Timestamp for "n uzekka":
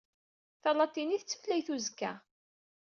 1.71-2.11